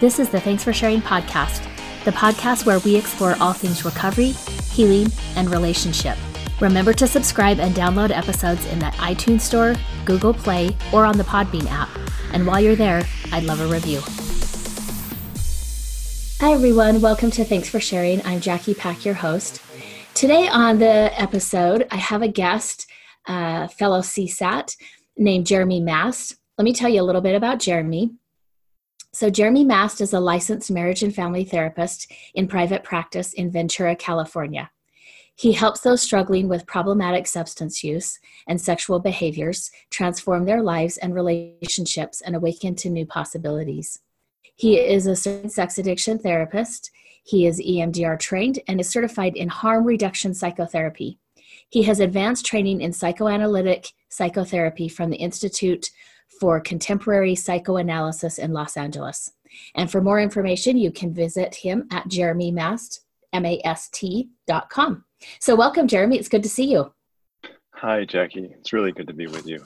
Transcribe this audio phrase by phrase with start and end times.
[0.00, 1.64] This is the Thanks for Sharing podcast,
[2.04, 4.30] the podcast where we explore all things recovery,
[4.72, 6.16] healing, and relationship.
[6.60, 9.74] Remember to subscribe and download episodes in the iTunes Store,
[10.04, 11.88] Google Play, or on the Podbean app.
[12.32, 13.02] And while you're there,
[13.32, 14.00] I'd love a review.
[16.40, 17.00] Hi, everyone.
[17.00, 18.24] Welcome to Thanks for Sharing.
[18.24, 19.60] I'm Jackie Pack, your host.
[20.14, 22.88] Today on the episode, I have a guest,
[23.26, 24.76] uh, fellow CSAT
[25.16, 26.36] named Jeremy Mast.
[26.56, 28.12] Let me tell you a little bit about Jeremy.
[29.12, 33.96] So, Jeremy Mast is a licensed marriage and family therapist in private practice in Ventura,
[33.96, 34.70] California.
[35.34, 41.14] He helps those struggling with problematic substance use and sexual behaviors transform their lives and
[41.14, 44.00] relationships and awaken to new possibilities.
[44.56, 46.90] He is a sex addiction therapist.
[47.22, 51.18] He is EMDR trained and is certified in harm reduction psychotherapy.
[51.70, 55.90] He has advanced training in psychoanalytic psychotherapy from the Institute
[56.40, 59.32] for Contemporary Psychoanalysis in Los Angeles.
[59.74, 63.00] And for more information, you can visit him at jeremymast,
[63.32, 65.04] M-A-S-T dot com.
[65.40, 66.18] So welcome, Jeremy.
[66.18, 66.92] It's good to see you.
[67.74, 68.50] Hi, Jackie.
[68.58, 69.64] It's really good to be with you.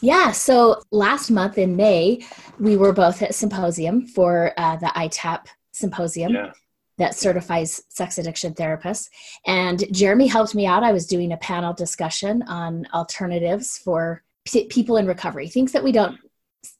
[0.00, 2.24] Yeah, so last month in May,
[2.58, 6.32] we were both at symposium for uh, the ITAP symposium.
[6.34, 6.52] Yeah.
[6.98, 9.08] That certifies sex addiction therapists.
[9.46, 10.82] And Jeremy helped me out.
[10.82, 14.24] I was doing a panel discussion on alternatives for
[14.68, 16.18] people in recovery, things that we don't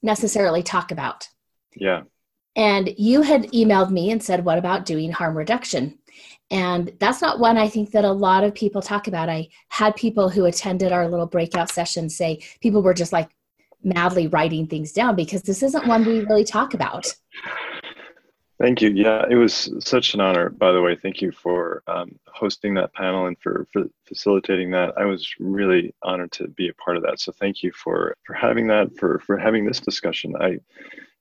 [0.02, 1.28] necessarily talk about.
[1.76, 2.02] Yeah.
[2.56, 5.98] And you had emailed me and said, What about doing harm reduction?
[6.50, 9.28] And that's not one I think that a lot of people talk about.
[9.28, 13.28] I had people who attended our little breakout session say people were just like
[13.82, 17.14] madly writing things down because this isn't one we really talk about.
[18.60, 18.90] Thank you.
[18.90, 20.96] Yeah, it was such an honor, by the way.
[20.96, 24.98] Thank you for um, hosting that panel and for, for facilitating that.
[24.98, 27.20] I was really honored to be a part of that.
[27.20, 30.34] So thank you for, for having that, for, for having this discussion.
[30.40, 30.58] I,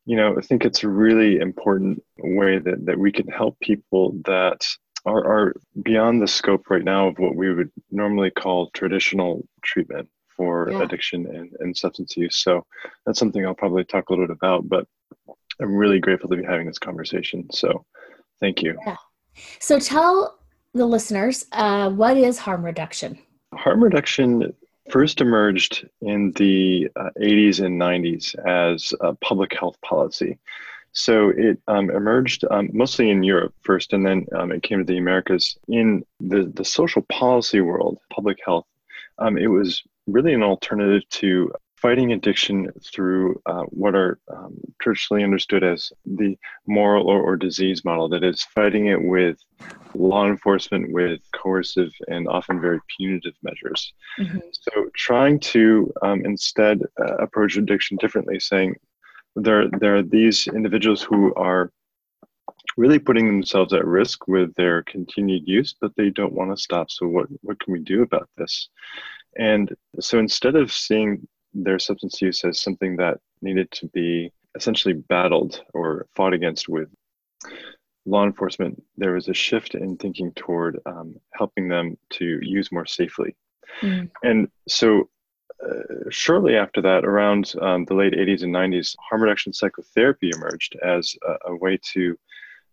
[0.05, 4.19] you know, I think it's a really important way that, that we can help people
[4.25, 4.65] that
[5.05, 10.09] are, are beyond the scope right now of what we would normally call traditional treatment
[10.35, 10.81] for yeah.
[10.81, 12.37] addiction and, and substance use.
[12.37, 12.65] So
[13.05, 14.87] that's something I'll probably talk a little bit about, but
[15.61, 17.47] I'm really grateful to be having this conversation.
[17.51, 17.85] So
[18.39, 18.77] thank you.
[18.85, 18.95] Yeah.
[19.59, 20.39] So tell
[20.73, 23.17] the listeners uh, what is harm reduction?
[23.53, 24.53] Harm reduction
[24.89, 30.37] first emerged in the uh, 80s and 90s as a public health policy.
[30.93, 34.83] So it um, emerged um, mostly in Europe first, and then um, it came to
[34.83, 35.57] the Americas.
[35.67, 38.65] In the, the social policy world, public health,
[39.19, 41.51] um, it was really an alternative to
[41.81, 47.85] fighting addiction through uh, what are um, traditionally understood as the moral or, or, disease
[47.85, 49.37] model that is fighting it with
[49.93, 54.39] law enforcement with coercive and often very punitive measures mm-hmm.
[54.51, 58.75] so trying to um, instead uh, approach addiction differently saying
[59.35, 61.71] there there are these individuals who are
[62.75, 66.89] really putting themselves at risk with their continued use, but they don't want to stop.
[66.91, 68.69] So what what can we do about this?
[69.37, 74.93] And so instead of seeing their substance use as something that needed to be essentially
[74.93, 76.89] battled or fought against with
[78.05, 82.85] law enforcement, there was a shift in thinking toward um, helping them to use more
[82.85, 83.35] safely.
[83.81, 84.09] Mm.
[84.23, 85.09] And so
[85.63, 90.77] uh, shortly after that, around um, the late 80s and 90s, harm reduction psychotherapy emerged
[90.83, 92.17] as a, a, way to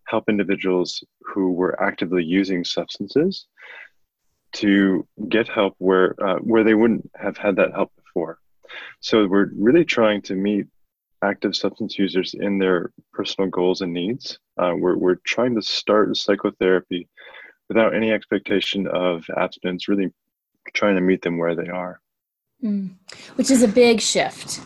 [0.07, 3.47] help individuals who were actively using substances
[4.53, 8.39] to get help where uh, where they wouldn't have had that help before.
[9.01, 10.67] So we're really trying to meet
[11.23, 14.39] active substance users in their personal goals and needs.
[14.59, 17.09] Uh, we're we're trying to start psychotherapy
[17.69, 19.89] without any expectation of abstinence.
[19.89, 20.13] Really
[20.73, 22.01] trying to meet them where they are.
[22.63, 22.95] Mm.
[23.37, 24.61] Which is a big shift.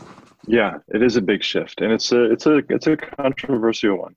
[0.46, 4.16] Yeah, it is a big shift, and it's a it's a it's a controversial one,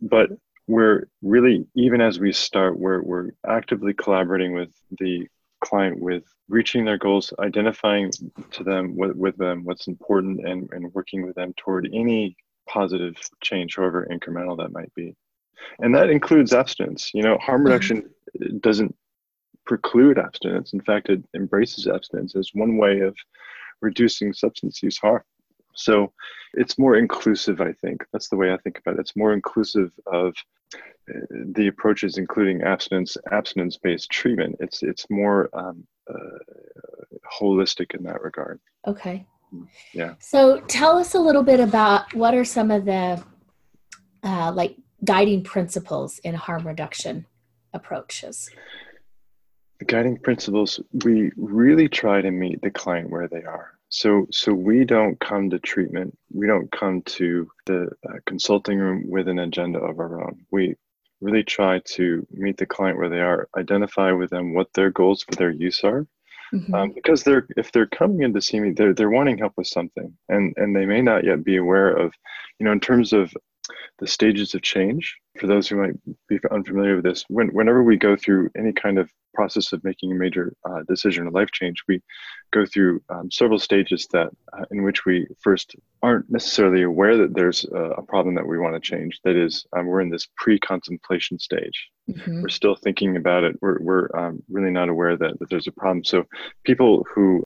[0.00, 0.30] but
[0.68, 5.26] we're really even as we start, we're we're actively collaborating with the
[5.68, 8.10] client with reaching their goals, identifying
[8.50, 12.36] to them with, with them what's important, and and working with them toward any
[12.68, 15.14] positive change, however incremental that might be,
[15.80, 17.10] and that includes abstinence.
[17.14, 17.72] You know, harm mm-hmm.
[17.72, 17.96] reduction
[18.60, 18.94] doesn't
[19.66, 20.72] preclude abstinence.
[20.72, 23.16] In fact, it embraces abstinence as one way of
[23.80, 25.22] reducing substance use harm.
[25.74, 26.12] So
[26.54, 28.04] it's more inclusive, I think.
[28.12, 29.00] That's the way I think about it.
[29.00, 30.34] It's more inclusive of
[31.30, 34.56] the approaches, including abstinence, abstinence-based treatment.
[34.60, 36.38] It's it's more um, uh,
[37.40, 38.60] holistic in that regard.
[38.86, 39.26] Okay.
[39.92, 40.14] Yeah.
[40.18, 43.22] So tell us a little bit about what are some of the
[44.22, 47.26] uh, like guiding principles in harm reduction
[47.72, 48.50] approaches
[49.78, 54.52] the guiding principles we really try to meet the client where they are So, so
[54.52, 56.16] we don't come to treatment.
[56.32, 60.44] We don't come to the uh, consulting room with an agenda of our own.
[60.50, 60.74] We
[61.20, 65.22] really try to meet the client where they are, identify with them what their goals
[65.22, 66.06] for their use are,
[66.54, 66.74] Mm-hmm.
[66.74, 69.66] Um, because they're if they're coming in to see me, they're they're wanting help with
[69.66, 72.12] something, and and they may not yet be aware of,
[72.58, 73.32] you know, in terms of
[73.98, 75.16] the stages of change.
[75.38, 75.94] For those who might
[76.28, 80.12] be unfamiliar with this, when, whenever we go through any kind of process of making
[80.12, 82.00] a major uh, decision or life change, we
[82.52, 87.34] go through um, several stages that uh, in which we first aren't necessarily aware that
[87.34, 89.20] there's a, a problem that we want to change.
[89.24, 91.88] That is, um, we're in this pre-contemplation stage.
[92.08, 92.42] Mm-hmm.
[92.42, 93.56] We're still thinking about it.
[93.60, 96.04] We're, we're um, really not aware that, that there's a problem.
[96.04, 96.24] So
[96.64, 97.44] people who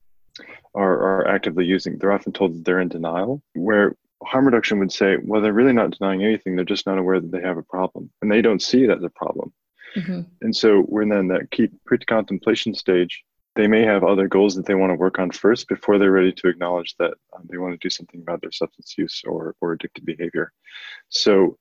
[0.74, 4.92] are, are actively using, they're often told that they're in denial, where harm reduction would
[4.92, 6.56] say, well, they're really not denying anything.
[6.56, 9.02] They're just not aware that they have a problem and they don't see it as
[9.02, 9.52] a problem.
[9.96, 10.20] Mm-hmm.
[10.42, 13.24] And so we're then that key pre-contemplation stage
[13.56, 16.32] they may have other goals that they want to work on first before they're ready
[16.32, 19.76] to acknowledge that um, they want to do something about their substance use or, or
[19.76, 20.52] addictive behavior.
[21.12, 21.58] So,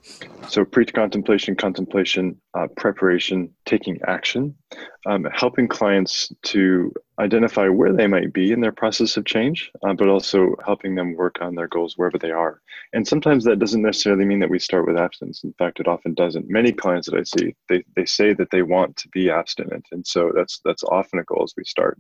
[0.47, 4.55] so pre-contemplation, contemplation, uh, preparation, taking action,
[5.07, 9.93] um, helping clients to identify where they might be in their process of change, uh,
[9.93, 12.61] but also helping them work on their goals wherever they are.
[12.93, 15.43] And sometimes that doesn't necessarily mean that we start with abstinence.
[15.43, 16.47] In fact, it often doesn't.
[16.47, 19.87] Many clients that I see, they, they say that they want to be abstinent.
[19.91, 21.99] And so that's that's often a goal as we start.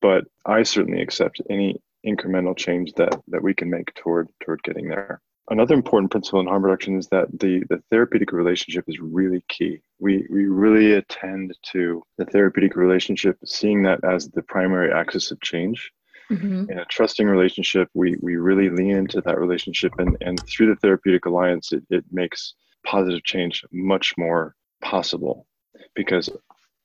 [0.00, 4.88] But I certainly accept any incremental change that that we can make toward toward getting
[4.88, 5.20] there.
[5.52, 9.82] Another important principle in harm reduction is that the, the therapeutic relationship is really key.
[9.98, 15.38] We, we really attend to the therapeutic relationship, seeing that as the primary axis of
[15.42, 15.92] change.
[16.30, 16.70] Mm-hmm.
[16.70, 20.76] In a trusting relationship, we, we really lean into that relationship, and, and through the
[20.76, 22.54] therapeutic alliance, it, it makes
[22.86, 25.46] positive change much more possible
[25.94, 26.30] because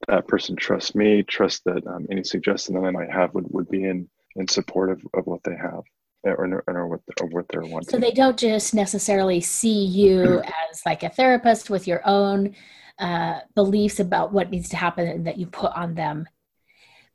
[0.10, 3.70] that person trusts me, trusts that um, any suggestion that I might have would, would
[3.70, 5.84] be in, in support of, of what they have
[6.24, 7.90] or, or, what, or what they're wanting.
[7.90, 12.56] So they don't just necessarily see you as like a therapist with your own
[13.00, 16.28] uh, beliefs about what needs to happen and that you put on them,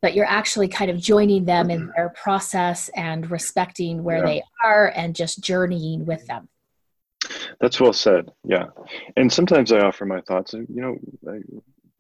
[0.01, 4.25] but you're actually kind of joining them in their process and respecting where yeah.
[4.25, 6.49] they are and just journeying with them.
[7.61, 8.31] That's well said.
[8.45, 8.67] Yeah,
[9.17, 10.55] and sometimes I offer my thoughts.
[10.55, 10.97] You know,
[11.29, 11.39] I,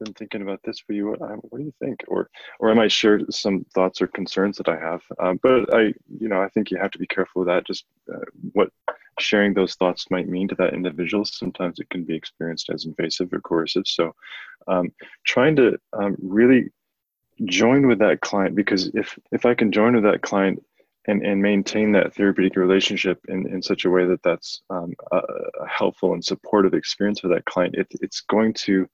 [0.02, 1.08] been thinking about this for you.
[1.08, 2.04] What, what, do you think?
[2.08, 5.02] Or, or I might share some thoughts or concerns that I have.
[5.18, 7.66] Um, but I, you know, I think you have to be careful with that.
[7.66, 8.18] Just uh,
[8.52, 8.70] what
[9.18, 11.24] sharing those thoughts might mean to that individual.
[11.24, 13.86] Sometimes it can be experienced as invasive or coercive.
[13.86, 14.14] So,
[14.66, 14.92] um,
[15.24, 16.70] trying to um, really
[17.44, 20.62] join with that client because if if I can join with that client
[21.06, 25.16] and, and maintain that therapeutic relationship in, in such a way that that's um, a,
[25.16, 28.88] a, helpful and supportive experience for that client, it, it's going to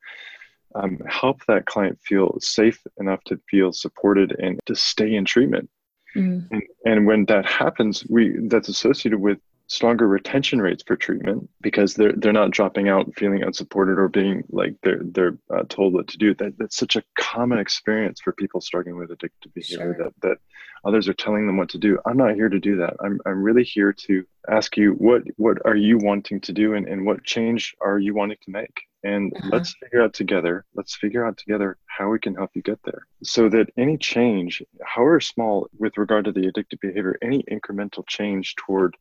[0.74, 5.68] um, help that client feel safe enough to feel supported and to stay in treatment.
[6.16, 6.48] Mm.
[6.50, 9.38] And, and when that happens, we that's associated with
[9.68, 14.42] stronger retention rates for treatment because they're they're not dropping out feeling unsupported or being
[14.48, 18.32] like they're they're uh, told what to do that that's such a common experience for
[18.32, 20.04] people struggling with addictive behavior sure.
[20.04, 20.38] that that
[20.86, 23.42] others are telling them what to do i'm not here to do that i'm, I'm
[23.42, 27.22] really here to ask you what what are you wanting to do and, and what
[27.22, 29.50] change are you wanting to make and uh-huh.
[29.52, 33.06] let's figure out together let's figure out together how we can help you get there
[33.22, 38.54] so that any change however small with regard to the addictive behavior any incremental change
[38.56, 38.96] toward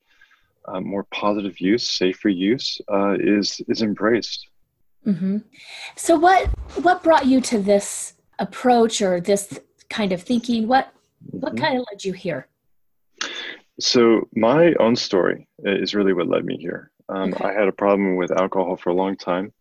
[0.67, 4.47] uh, more positive use, safer use, uh, is is embraced.
[5.05, 5.37] Mm-hmm.
[5.95, 6.47] So, what
[6.81, 10.67] what brought you to this approach or this kind of thinking?
[10.67, 10.93] What
[11.31, 11.63] what mm-hmm.
[11.63, 12.47] kind of led you here?
[13.79, 16.91] So, my own story is really what led me here.
[17.09, 17.45] Um, okay.
[17.45, 19.53] I had a problem with alcohol for a long time,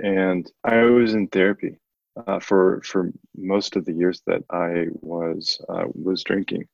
[0.00, 1.78] and I was in therapy
[2.26, 6.68] uh, for for most of the years that I was uh, was drinking,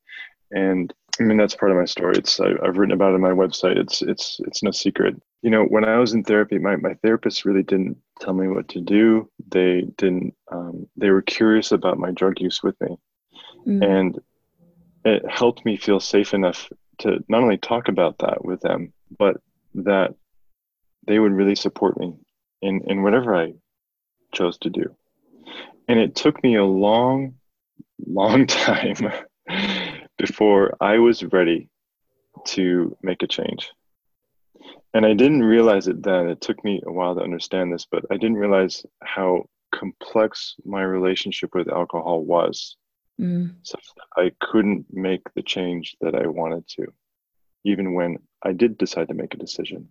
[0.51, 2.17] and I mean, that's part of my story.
[2.17, 3.77] It's I, have written about it on my website.
[3.77, 5.15] It's it's it's no secret.
[5.43, 8.69] You know, when I was in therapy, my my therapist really didn't tell me what
[8.71, 9.31] to do.
[9.49, 10.35] They didn't.
[10.51, 12.97] Um, they were curious about my drug use with me,
[13.67, 13.85] mm.
[13.85, 14.19] and
[15.05, 19.37] it helped me feel safe enough to not only talk about that with them, but
[19.75, 20.15] that
[21.07, 22.15] they would really support me
[22.65, 23.55] in in whatever I
[24.33, 24.97] chose to do.
[25.89, 27.35] And it took me a long,
[28.07, 29.13] long time
[30.19, 31.69] before I was ready
[32.47, 33.71] to make a change.
[34.95, 36.29] And I didn't realize it then.
[36.29, 39.45] It took me a while to understand this, but I didn't realize how
[39.75, 42.77] complex my relationship with alcohol was.
[43.21, 43.55] Mm.
[43.63, 43.79] So
[44.17, 46.87] I couldn't make the change that I wanted to,
[47.65, 49.89] even when I did decide to make a decision.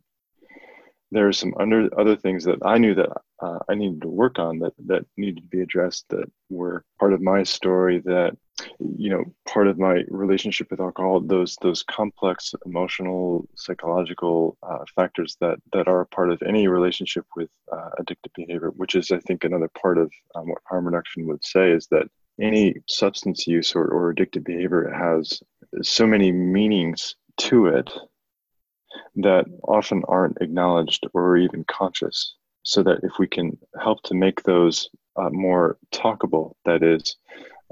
[1.13, 3.09] There are some under, other things that I knew that
[3.41, 7.13] uh, I needed to work on that, that needed to be addressed that were part
[7.13, 8.35] of my story that
[8.79, 15.35] you know part of my relationship with alcohol those those complex emotional psychological uh, factors
[15.41, 19.43] that that are part of any relationship with uh, addictive behavior which is i think
[19.43, 22.07] another part of um, what harm reduction would say is that
[22.39, 25.41] any substance use or, or addictive behavior has
[25.81, 27.91] so many meanings to it
[29.15, 34.43] that often aren't acknowledged or even conscious so that if we can help to make
[34.43, 37.17] those uh, more talkable that is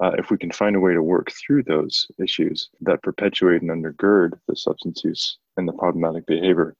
[0.01, 3.69] uh, if we can find a way to work through those issues that perpetuate and
[3.69, 6.75] undergird the substance use and the problematic behavior,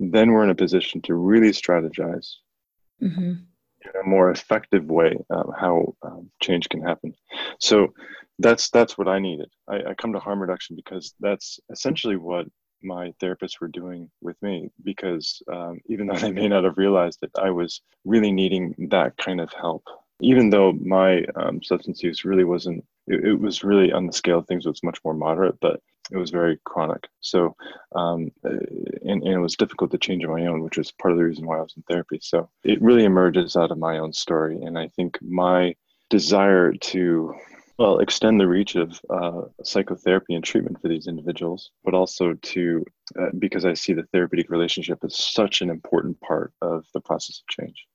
[0.00, 2.34] then we're in a position to really strategize
[3.02, 3.32] mm-hmm.
[3.32, 7.14] in a more effective way um, how um, change can happen.
[7.60, 7.92] So
[8.38, 9.50] that's that's what I needed.
[9.68, 12.46] I, I come to harm reduction because that's essentially what
[12.84, 17.20] my therapists were doing with me because um, even though they may not have realized
[17.22, 19.84] it, I was really needing that kind of help.
[20.20, 24.38] Even though my um, substance use really wasn't it, it, was really on the scale
[24.38, 25.80] of things it was much more moderate but
[26.12, 27.08] it was very chronic.
[27.20, 27.56] So
[27.96, 28.50] um, uh,
[29.02, 31.24] and, and, it was difficult to change on my own which was part of the
[31.24, 32.20] reason why i was in therapy.
[32.22, 34.62] So it really emerges out of my own story.
[34.62, 35.74] And i think my
[36.10, 37.34] desire to
[37.78, 42.84] well extend the reach of uh, psychotherapy and treatment for these individuals but also to
[43.20, 47.40] uh, because i see the therapeutic relationship as such an important part of the process
[47.40, 47.86] of change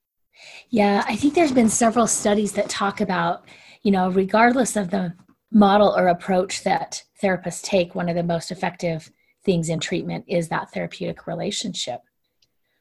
[0.69, 3.45] yeah, I think there's been several studies that talk about,
[3.81, 5.13] you know, regardless of the
[5.51, 9.12] model or approach that therapists take, one of the most effective
[9.43, 12.01] things in treatment is that therapeutic relationship.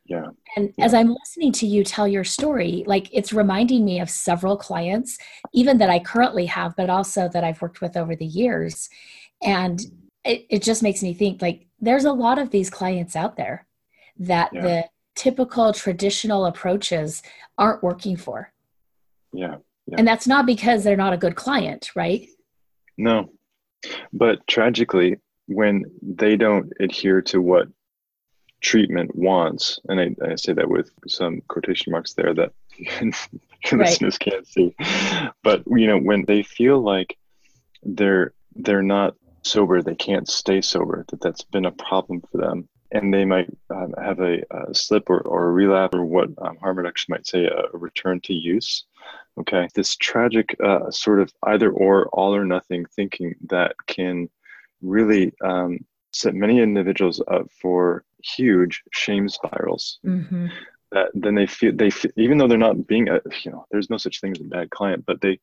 [0.08, 0.28] Yeah.
[0.56, 0.86] And yeah.
[0.86, 5.18] as I'm listening to you tell your story, like it's reminding me of several clients,
[5.52, 8.88] even that I currently have, but also that I've worked with over the years.
[9.42, 9.80] And
[10.24, 13.66] it, it just makes me think like there's a lot of these clients out there
[14.18, 14.62] that yeah.
[14.62, 14.84] the
[15.14, 17.22] typical traditional approaches
[17.58, 18.50] aren't working for.
[19.32, 19.96] Yeah, yeah.
[19.98, 22.26] And that's not because they're not a good client, right?
[22.96, 23.30] No.
[24.12, 27.68] But tragically, when they don't adhere to what
[28.60, 32.52] treatment wants, and I, I say that with some quotation marks there that
[33.72, 34.74] listeners can't see,
[35.42, 37.16] but you know, when they feel like
[37.82, 42.68] they're they're not sober, they can't stay sober, that that's been a problem for them,
[42.92, 46.56] and they might um, have a, a, slip or, or a relapse or what um,
[46.56, 48.84] harm reduction might say a, a, return to use
[49.38, 49.68] okay?
[49.74, 54.28] This tragic uh, sort of either or all or nothing thinking that can
[54.82, 55.78] really um,
[56.12, 58.04] set many individuals up for
[58.36, 60.46] huge shame spirals mm-hmm.
[60.92, 63.90] that then they feel they feel, even though they're not being a you know there's
[63.90, 65.38] no such thing as a bad client but they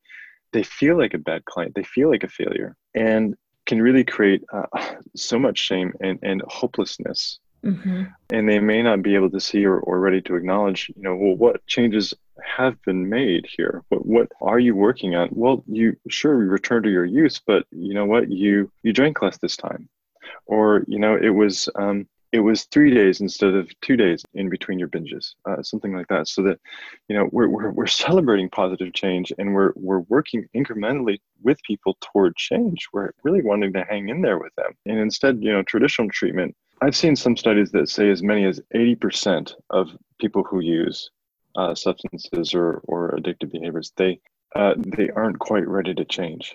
[0.52, 4.42] they feel like a bad client they feel like a failure and can really create
[4.52, 4.66] uh,
[5.16, 7.38] so much shame and, and hopelessness.
[7.64, 8.04] Mm-hmm.
[8.30, 11.16] And they may not be able to see or, or ready to acknowledge, you know,
[11.16, 12.14] well, what changes
[12.44, 13.82] have been made here?
[13.88, 15.30] What what are you working on?
[15.32, 18.30] Well, you sure we return to your use, but you know what?
[18.30, 19.88] You you drank less this time,
[20.44, 24.50] or you know, it was um, it was three days instead of two days in
[24.50, 26.28] between your binges, uh, something like that.
[26.28, 26.60] So that,
[27.08, 31.96] you know, we're, we're, we're celebrating positive change and we're, we're working incrementally with people
[32.02, 32.88] toward change.
[32.92, 34.72] We're really wanting to hang in there with them.
[34.84, 38.60] And instead, you know, traditional treatment, I've seen some studies that say as many as
[38.74, 39.88] 80% of
[40.20, 41.10] people who use
[41.56, 44.20] uh, substances or, or addictive behaviors, they,
[44.54, 46.54] uh, they aren't quite ready to change.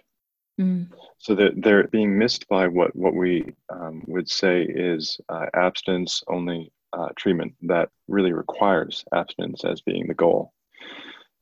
[0.61, 0.87] Mm.
[1.17, 6.23] So that they're being missed by what what we um, would say is uh, abstinence
[6.27, 10.53] only uh, treatment that really requires abstinence as being the goal.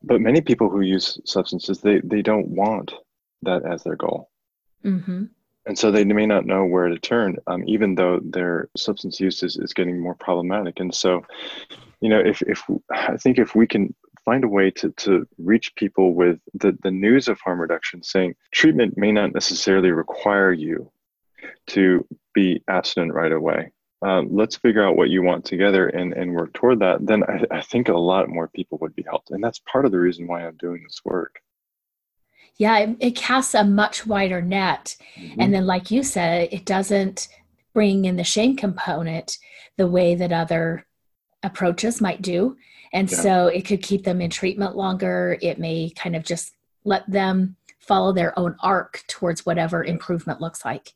[0.04, 2.94] But many people who use substances they they don't want
[3.44, 4.30] that as their goal.
[4.86, 5.26] Mm-hmm.
[5.66, 9.44] And so they may not know where to turn, um, even though their substance use
[9.44, 10.80] is, is getting more problematic.
[10.80, 11.24] And so,
[12.02, 13.94] you know, if, if I think if we can
[14.30, 18.36] find a way to, to reach people with the, the news of harm reduction saying
[18.52, 20.92] treatment may not necessarily require you
[21.66, 22.06] to
[22.36, 23.72] be abstinent right away.
[24.04, 27.08] Um, let's figure out what you want together and, and work toward that.
[27.08, 29.32] Then I, I think a lot more people would be helped.
[29.32, 31.40] And that's part of the reason why I'm doing this work.
[32.58, 34.96] Yeah, it, it casts a much wider net.
[35.18, 35.42] Mm-hmm.
[35.42, 37.30] And then, like you said, it doesn't
[37.74, 39.38] bring in the shame component
[39.78, 40.86] the way that other
[41.42, 42.58] approaches might do.
[42.94, 43.18] And yeah.
[43.18, 45.38] so it could keep them in treatment longer.
[45.42, 50.66] It may kind of just let them follow their own arc towards whatever improvement looks
[50.66, 50.94] like.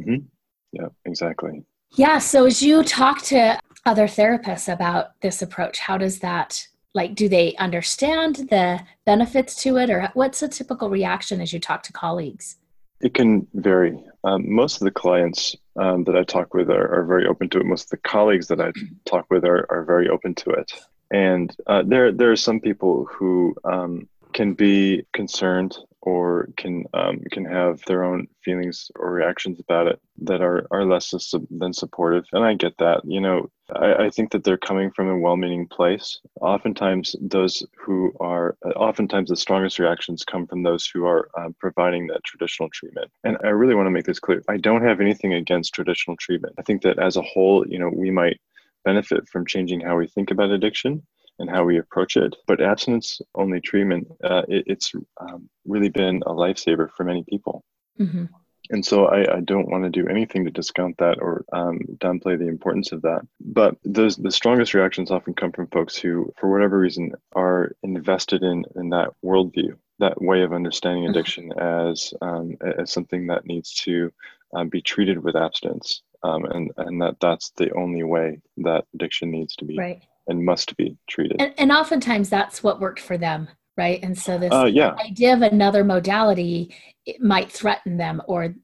[0.00, 0.26] Mm-hmm.
[0.72, 1.64] Yeah, exactly.
[1.92, 2.18] Yeah.
[2.18, 7.28] So as you talk to other therapists about this approach, how does that like do
[7.28, 11.92] they understand the benefits to it or what's a typical reaction as you talk to
[11.92, 12.56] colleagues
[13.00, 17.04] it can vary um, most of the clients um, that i talk with are, are,
[17.04, 18.70] very open to it most of the colleagues that i
[19.04, 20.70] talk with are, are very open to it
[21.12, 27.20] and uh, there there are some people who um, can be concerned or can um,
[27.30, 31.14] can have their own feelings or reactions about it that are are less
[31.50, 32.24] than supportive.
[32.32, 35.68] And i get that you know I, I think that they're coming from a well-meaning
[35.68, 36.20] place.
[36.40, 42.06] Oftentimes those who are oftentimes the strongest reactions come from those who are um, providing
[42.08, 43.10] that traditional treatment.
[43.22, 46.54] And i really want to make this clear i don't have anything against traditional treatment.
[46.58, 48.40] I think that as a whole you know we might
[48.84, 51.06] benefit from changing how we think about addiction
[51.38, 52.36] and how we approach it.
[52.46, 57.64] But abstinence only treatment, uh, it, it's um, really been a lifesaver for many people.
[57.98, 58.24] Mm-hmm.
[58.70, 62.38] And so I, I, don't want to do anything to discount that or um, downplay
[62.38, 63.20] the importance of that.
[63.40, 68.42] But those the strongest reactions often come from folks who, for whatever reason, are invested
[68.42, 71.10] in in that worldview, that way of understanding mm-hmm.
[71.10, 74.12] addiction as um, as something that needs to
[74.54, 79.30] um, be treated with abstinence, um, and and that that's the only way that addiction
[79.30, 81.40] needs to be right and must be treated.
[81.40, 84.00] And, and oftentimes that's what worked for them, right?
[84.02, 84.94] And so this uh, yeah.
[85.04, 86.74] idea of another modality
[87.20, 88.54] might threaten them or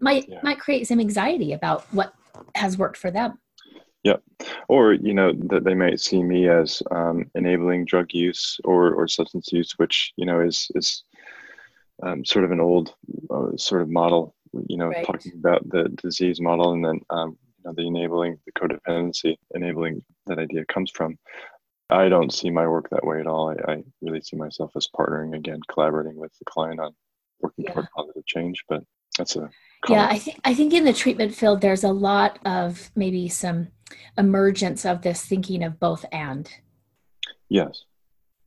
[0.00, 0.40] might yeah.
[0.42, 2.14] might create some anxiety about what
[2.54, 3.38] has worked for them.
[4.04, 4.16] Yeah,
[4.68, 9.08] or you know that they might see me as um, enabling drug use or or
[9.08, 11.02] substance use, which you know is is
[12.02, 12.94] um, sort of an old
[13.30, 14.34] uh, sort of model.
[14.66, 15.06] You know, right.
[15.06, 17.38] talking about the disease model, and then um,
[17.68, 21.18] know, the enabling, the codependency enabling that idea comes from.
[21.90, 23.50] I don't see my work that way at all.
[23.50, 26.94] I, I really see myself as partnering again, collaborating with the client on
[27.40, 27.72] working yeah.
[27.72, 28.62] toward positive change.
[28.68, 28.82] But
[29.16, 29.48] that's a
[29.88, 30.06] yeah.
[30.10, 33.68] I think I think in the treatment field, there's a lot of maybe some
[34.18, 36.50] emergence of this thinking of both and.
[37.48, 37.84] Yes.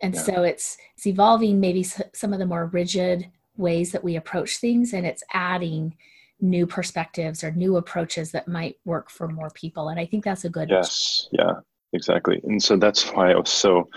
[0.04, 0.22] And yeah.
[0.22, 3.32] so it's it's evolving maybe some of the more rigid
[3.62, 5.96] ways that we approach things, and it's adding
[6.42, 10.44] new perspectives or new approaches that might work for more people and i think that's
[10.44, 11.54] a good yes yeah
[11.94, 13.88] exactly and so that's why i was so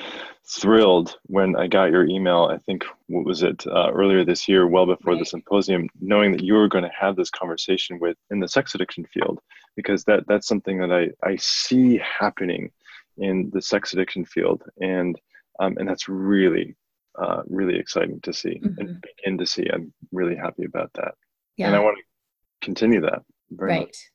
[0.47, 4.67] thrilled when i got your email i think what was it uh, earlier this year
[4.67, 5.19] well before right.
[5.19, 8.75] the symposium knowing that you were going to have this conversation with in the sex
[8.75, 9.41] addiction field
[9.75, 12.71] because that that's something that i i see happening
[13.17, 15.19] in the sex addiction field and
[15.61, 16.75] um, and that's really
[17.19, 18.81] uh, really exciting to see mm-hmm.
[18.81, 21.15] and begin to see i'm really happy about that
[21.57, 21.67] yeah.
[21.67, 22.03] and i want to
[22.65, 23.23] continue that.
[23.55, 23.81] right.
[23.81, 24.11] Much.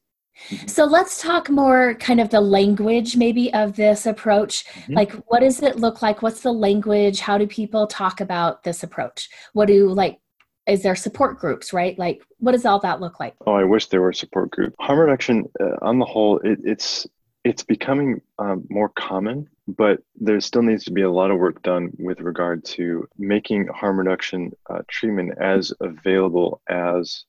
[0.50, 0.68] Mm-hmm.
[0.68, 4.66] So let's talk more kind of the language maybe of this approach.
[4.66, 4.94] Mm-hmm.
[4.94, 6.22] Like what does it look like?
[6.22, 7.20] What's the language?
[7.20, 9.30] How do people talk about this approach?
[9.54, 10.20] What do like
[10.66, 11.98] is there support groups, right?
[11.98, 13.36] Like what does all that look like?
[13.46, 14.76] Oh, I wish there were support groups.
[14.80, 17.06] Harm reduction uh, on the whole it, it's
[17.44, 21.62] it's becoming um, more common, but there still needs to be a lot of work
[21.64, 27.24] done with regard to making harm reduction uh, treatment as available as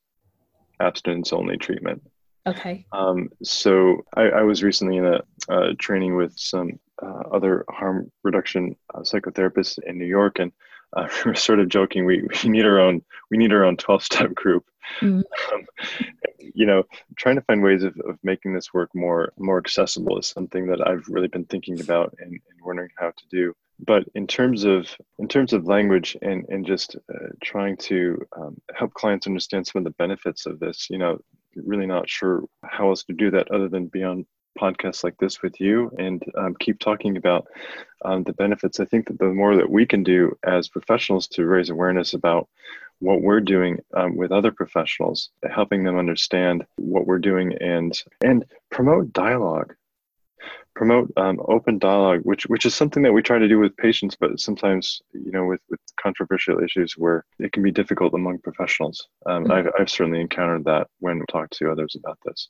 [0.80, 2.02] abstinence only treatment.
[2.46, 2.86] Okay.
[2.92, 8.10] Um, so I, I, was recently in a, uh, training with some uh, other harm
[8.24, 10.50] reduction uh, psychotherapists in New York, and
[10.92, 12.04] uh, we are sort of joking.
[12.04, 14.64] We, we need our own we need our own twelve step group.
[15.00, 15.22] Mm.
[15.52, 15.66] Um,
[16.38, 16.84] you know,
[17.16, 20.86] trying to find ways of, of making this work more more accessible is something that
[20.86, 24.94] I've really been thinking about and, and wondering how to do but in terms of
[25.18, 29.80] in terms of language and and just uh, trying to um, help clients understand some
[29.80, 31.18] of the benefits of this you know
[31.56, 34.26] really not sure how else to do that other than be on
[34.58, 37.46] podcasts like this with you and um, keep talking about
[38.04, 41.46] um, the benefits i think that the more that we can do as professionals to
[41.46, 42.48] raise awareness about
[42.98, 48.44] what we're doing um, with other professionals helping them understand what we're doing and and
[48.70, 49.74] promote dialogue
[50.74, 54.16] promote um, open dialogue, which which is something that we try to do with patients,
[54.18, 59.08] but sometimes you know with with controversial issues where it can be difficult among professionals.
[59.26, 59.52] Um, mm-hmm.
[59.52, 62.48] I've I've certainly encountered that when I talk to others about this.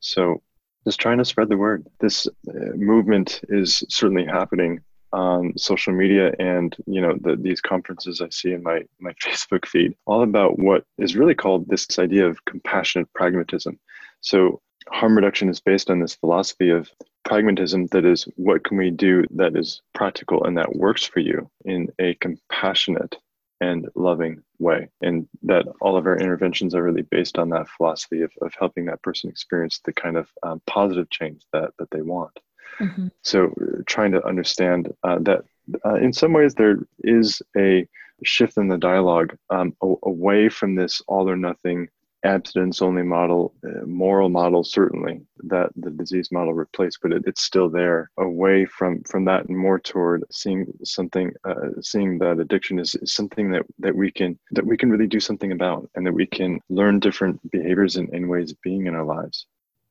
[0.00, 0.42] So
[0.84, 1.86] just trying to spread the word.
[2.00, 4.80] This uh, movement is certainly happening
[5.12, 9.66] on social media and you know the, these conferences I see in my my Facebook
[9.66, 13.78] feed, all about what is really called this idea of compassionate pragmatism.
[14.20, 16.90] So harm reduction is based on this philosophy of
[17.24, 21.48] pragmatism that is what can we do that is practical and that works for you
[21.64, 23.16] in a compassionate
[23.62, 28.20] and loving way and that all of our interventions are really based on that philosophy
[28.22, 32.02] of, of helping that person experience the kind of um, positive change that that they
[32.02, 32.36] want
[32.80, 33.06] mm-hmm.
[33.22, 33.54] so
[33.86, 35.44] trying to understand uh, that
[35.86, 37.86] uh, in some ways there is a
[38.24, 41.88] shift in the dialogue um, away from this all or nothing
[42.24, 47.42] abstinence only model, uh, moral model, certainly that the disease model replaced, but it, it's
[47.42, 52.78] still there away from, from that and more toward seeing something, uh, seeing that addiction
[52.78, 56.06] is, is, something that, that we can, that we can really do something about and
[56.06, 59.46] that we can learn different behaviors and, and ways of being in our lives.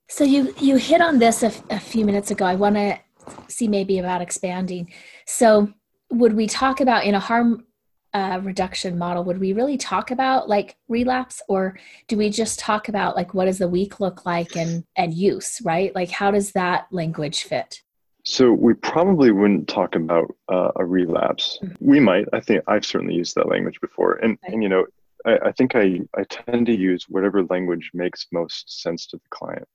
[0.07, 2.45] So you, you hit on this a, f- a few minutes ago.
[2.45, 2.99] I want to
[3.47, 4.91] see maybe about expanding.
[5.25, 5.71] So
[6.09, 7.65] would we talk about in a harm
[8.13, 12.89] uh, reduction model, would we really talk about like relapse, or do we just talk
[12.89, 15.93] about like what does the week look like and and use, right?
[15.95, 17.81] Like how does that language fit?
[18.23, 21.57] So we probably wouldn't talk about uh, a relapse.
[21.63, 21.75] Mm-hmm.
[21.79, 22.25] We might.
[22.33, 24.53] I think I've certainly used that language before, and right.
[24.53, 24.85] and you know,
[25.25, 29.29] I, I think I I tend to use whatever language makes most sense to the
[29.29, 29.67] client.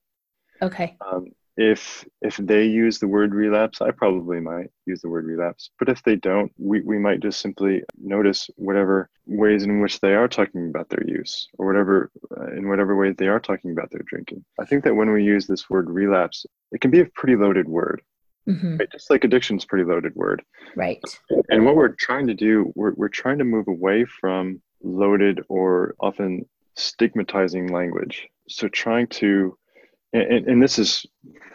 [0.61, 0.97] Okay.
[1.01, 5.71] Um, if if they use the word relapse, I probably might use the word relapse.
[5.79, 10.13] But if they don't, we, we might just simply notice whatever ways in which they
[10.13, 13.89] are talking about their use, or whatever uh, in whatever way they are talking about
[13.91, 14.45] their drinking.
[14.59, 17.67] I think that when we use this word relapse, it can be a pretty loaded
[17.67, 18.01] word.
[18.47, 18.77] Mm-hmm.
[18.77, 18.91] Right?
[18.91, 20.41] Just like addiction is pretty loaded word.
[20.77, 21.03] Right.
[21.49, 25.95] And what we're trying to do, we're, we're trying to move away from loaded or
[25.99, 28.29] often stigmatizing language.
[28.47, 29.57] So trying to,
[30.13, 31.05] and, and this is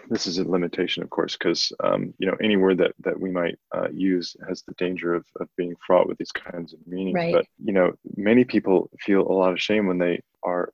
[0.09, 3.31] this is a limitation, of course, because um, you know any word that that we
[3.31, 7.15] might uh, use has the danger of, of being fraught with these kinds of meanings.
[7.15, 7.35] Right.
[7.35, 10.73] But you know, many people feel a lot of shame when they are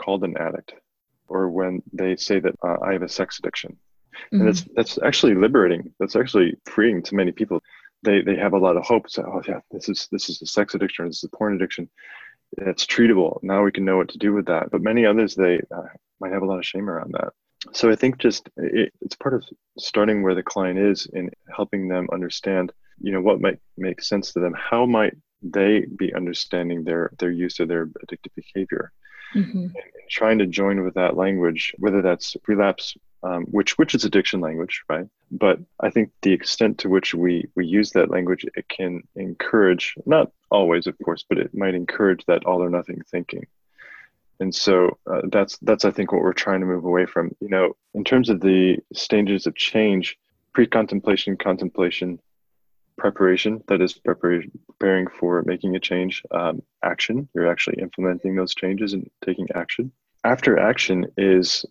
[0.00, 0.74] called an addict,
[1.28, 3.76] or when they say that uh, I have a sex addiction,
[4.14, 4.40] mm-hmm.
[4.40, 5.92] and that's that's actually liberating.
[6.00, 7.62] That's actually freeing to many people.
[8.02, 9.10] They they have a lot of hope.
[9.10, 11.06] So oh yeah, this is this is a sex addiction.
[11.06, 11.90] This is a porn addiction.
[12.58, 13.38] It's treatable.
[13.42, 14.70] Now we can know what to do with that.
[14.70, 15.82] But many others they uh,
[16.20, 17.32] might have a lot of shame around that.
[17.72, 19.44] So I think just it, it's part of
[19.78, 24.32] starting where the client is and helping them understand, you know, what might make sense
[24.32, 24.54] to them.
[24.54, 28.92] How might they be understanding their their use of their addictive behavior?
[29.34, 29.58] Mm-hmm.
[29.58, 34.04] And, and trying to join with that language, whether that's relapse um, which which is
[34.04, 35.06] addiction language, right?
[35.30, 39.94] But I think the extent to which we we use that language, it can encourage
[40.06, 43.46] not always, of course, but it might encourage that all or nothing thinking.
[44.40, 47.34] And so uh, that's that's I think what we're trying to move away from.
[47.40, 50.18] You know, in terms of the stages of change,
[50.52, 52.18] pre-contemplation, contemplation,
[52.98, 53.62] preparation.
[53.68, 56.22] That is preparing for making a change.
[56.30, 57.28] Um, action.
[57.34, 59.92] You're actually implementing those changes and taking action.
[60.24, 61.64] After action is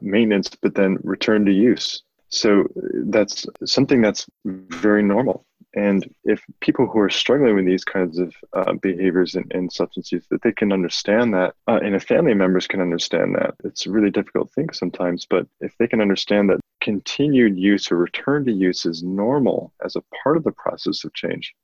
[0.00, 2.02] maintenance, but then return to use.
[2.28, 2.64] So
[3.04, 5.46] that's something that's very normal.
[5.74, 10.10] And if people who are struggling with these kinds of uh, behaviors and, and, substance
[10.10, 13.84] use, that they can understand that, uh, and if family members can understand that, it's
[13.84, 15.26] a really difficult thing sometimes.
[15.28, 19.96] But if they can understand that continued use or return to use is normal as
[19.96, 21.54] a part of the process of change,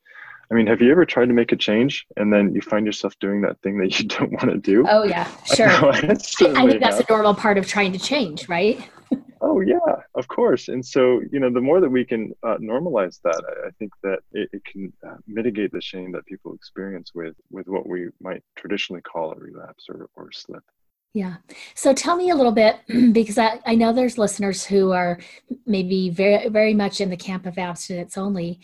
[0.51, 3.19] I mean, have you ever tried to make a change and then you find yourself
[3.19, 4.85] doing that thing that you don't want to do?
[4.89, 5.69] Oh yeah, sure.
[5.71, 8.79] I, I think that's a normal part of trying to change, right?
[9.41, 9.79] oh yeah,
[10.15, 10.69] of course.
[10.69, 13.93] And so, you know, the more that we can uh, normalize that, I, I think
[14.03, 18.09] that it, it can uh, mitigate the shame that people experience with with what we
[18.21, 20.63] might traditionally call a relapse or, or slip.
[21.15, 21.37] Yeah.
[21.75, 22.77] So tell me a little bit
[23.13, 25.19] because I, I know there's listeners who are
[25.67, 28.61] maybe very very much in the camp of abstinence only.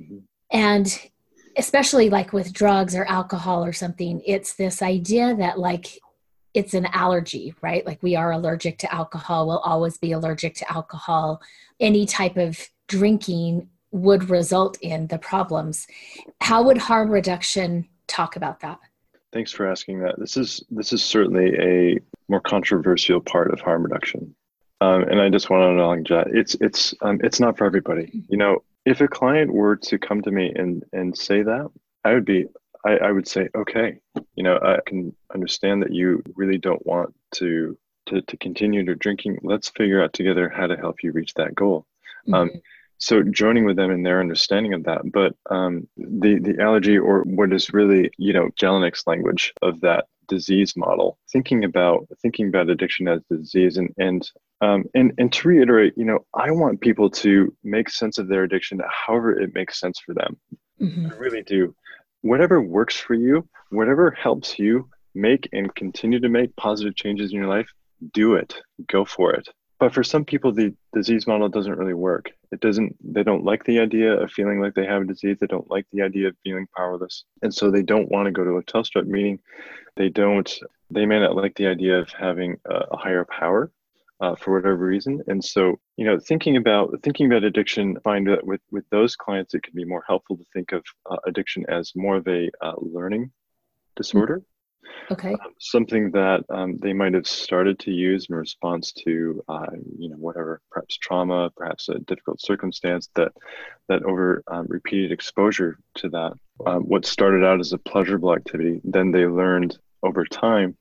[0.00, 0.18] Mm-hmm.
[0.50, 0.98] And
[1.56, 5.98] especially like with drugs or alcohol or something it's this idea that like
[6.54, 7.84] it's an allergy right?
[7.84, 11.42] Like we are allergic to alcohol we'll always be allergic to alcohol.
[11.80, 15.86] Any type of drinking would result in the problems.
[16.40, 18.78] How would harm reduction talk about that?
[19.32, 20.18] Thanks for asking that.
[20.18, 24.34] This is this is certainly a more controversial part of harm reduction.
[24.80, 28.24] Um, and I just want to acknowledge that it's it's um, it's not for everybody.
[28.28, 31.68] You know, if a client were to come to me and and say that
[32.04, 32.46] i would be
[32.86, 33.98] I, I, would say okay
[34.34, 38.94] you know i can understand that you really don't want to to, to continue to
[38.94, 41.86] drinking let's figure out together how to help you reach that goal
[42.28, 42.56] um, mm-hmm.
[42.56, 42.62] um,
[42.98, 47.22] so joining with them in their understanding of that but um, the the allergy or
[47.22, 52.68] what is really you know Jellinek's language of that disease model thinking about thinking about
[52.68, 53.76] addiction as disease.
[53.76, 58.18] And and um, and and to reiterate you know i want people to make sense
[58.18, 60.36] of their addiction however it makes sense for them.
[60.80, 61.06] Mm-hmm.
[61.12, 61.74] i really do.
[62.22, 67.38] Whatever works for you whatever helps you make and continue to make positive changes in
[67.38, 67.68] your life
[68.12, 68.54] do it.
[68.86, 72.30] Go for it but for some people the disease model doesn't really work.
[72.50, 75.38] It doesn't they don't like the idea of feeling like they have a disease.
[75.40, 77.24] They don't like the idea of feeling powerless.
[77.42, 79.38] And so they don't want to go to a twelve step meeting.
[79.96, 80.52] They don't
[80.90, 83.70] they may not like the idea of having a, higher power
[84.20, 85.22] uh, for whatever reason.
[85.28, 89.54] And so you know thinking about thinking about addiction find that with with those clients
[89.54, 92.74] it can be more helpful to think of uh, addiction as more of a uh,
[92.78, 93.30] learning
[93.94, 94.42] disorder
[95.10, 99.66] okay um, something that um, they might have started to use in response to uh,
[99.98, 103.32] you know whatever perhaps trauma perhaps a difficult circumstance that
[103.88, 106.32] that over um, repeated exposure to that
[106.66, 110.76] um, what started out as a pleasurable activity then they learned over time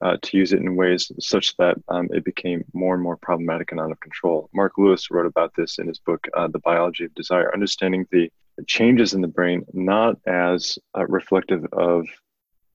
[0.00, 3.70] uh, to use it in ways such that um, it became more and more problematic
[3.70, 4.48] and out of control.
[4.54, 8.30] Marc Lewis wrote about this in his book, uh, The Biology of Desire, understanding the
[8.66, 12.06] changes in the brain not as uh, reflective of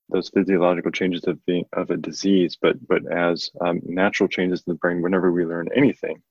[0.09, 4.71] those physiological changes of being of a disease, but but as um, natural changes in
[4.71, 6.21] the brain whenever we learn anything,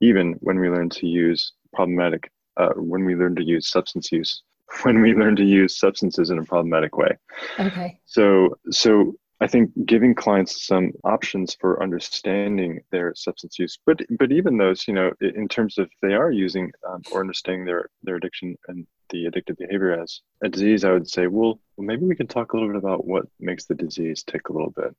[0.00, 4.42] even when we learn to use problematic, uh, when we learn to use substance use,
[4.82, 7.16] when we learn to use substances in a problematic way.
[7.58, 7.98] Okay.
[8.04, 14.30] So so I think giving clients some options for understanding their substance use, but but
[14.30, 18.16] even those, you know, in terms of they are using um, or understanding their their
[18.16, 22.16] addiction and the addictive behavior as a disease, I would say, well, well, maybe we
[22.16, 24.94] can talk a little bit about what makes the disease tick a little bit,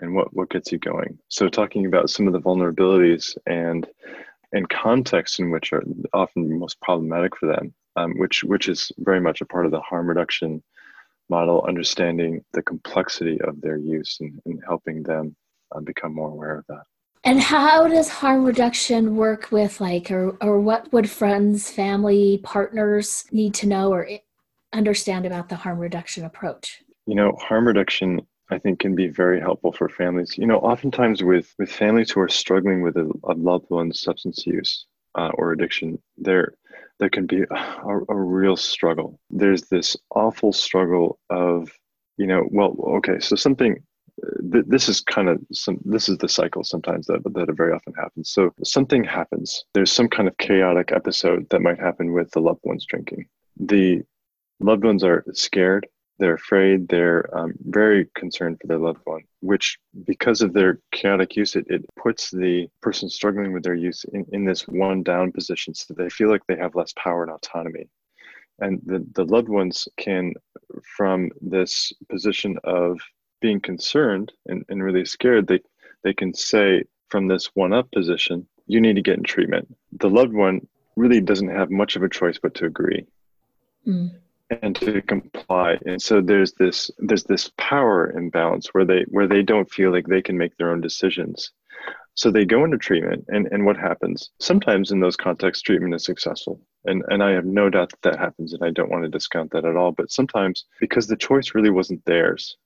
[0.00, 1.18] and what what gets you going.
[1.28, 3.86] So talking about some of the vulnerabilities and
[4.52, 9.20] and contexts in which are often most problematic for them, um, which which is very
[9.20, 10.62] much a part of the harm reduction
[11.28, 15.34] model, understanding the complexity of their use and, and helping them
[15.74, 16.82] uh, become more aware of that.
[17.22, 23.26] And how does harm reduction work with like, or, or what would friends, family, partners
[23.30, 24.08] need to know or
[24.72, 26.82] understand about the harm reduction approach?
[27.06, 30.36] You know, harm reduction I think can be very helpful for families.
[30.36, 34.46] You know, oftentimes with with families who are struggling with a, a loved one's substance
[34.46, 36.54] use uh, or addiction, there
[36.98, 39.18] there can be a, a real struggle.
[39.30, 41.70] There's this awful struggle of,
[42.16, 43.76] you know, well, okay, so something.
[44.52, 45.78] Th- this is kind of some.
[45.84, 48.30] This is the cycle sometimes that that very often happens.
[48.30, 49.64] So something happens.
[49.72, 53.26] There's some kind of chaotic episode that might happen with the loved ones drinking.
[53.58, 54.02] The
[54.60, 55.86] loved ones are scared
[56.18, 61.34] they're afraid they're um, very concerned for their loved one which because of their chaotic
[61.34, 65.32] use it, it puts the person struggling with their use in, in this one down
[65.32, 67.88] position so they feel like they have less power and autonomy.
[68.60, 70.34] And the, the loved ones can
[70.96, 73.00] from this position of
[73.40, 75.60] being concerned and, and really scared they
[76.04, 79.74] they can say from this one up position you need to get in treatment.
[79.92, 83.06] The loved one really doesn't have much of a choice but to agree.
[83.86, 84.12] Mm
[84.62, 85.78] and to comply.
[85.86, 90.06] And so there's this there's this power imbalance where they where they don't feel like
[90.06, 91.52] they can make their own decisions.
[92.14, 94.30] So they go into treatment and and what happens?
[94.40, 96.60] Sometimes in those contexts treatment is successful.
[96.84, 99.50] And and i have no doubt that that happens and i don't want to discount
[99.52, 99.92] that at all.
[99.92, 102.56] But sometimes because the choice really wasn't theirs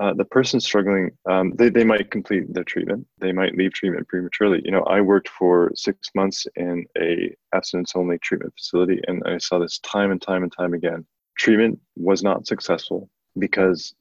[0.00, 3.06] uh, the person struggling, um, they, they might complete their treatment.
[3.18, 4.60] They might leave treatment prematurely.
[4.64, 9.38] You know, I worked for six months in a abstinence only treatment facility, and I
[9.38, 11.06] saw this time and time and time again.
[11.38, 13.94] Treatment was not successful because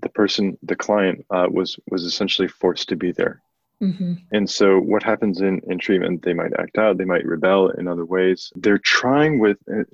[0.00, 3.40] the person, the client, uh, was was essentially forced to be there.
[3.82, 4.14] Mm-hmm.
[4.32, 6.22] And so, what happens in, in treatment?
[6.22, 8.50] They might act out, they might rebel in other ways.
[8.56, 9.86] They're trying with, and,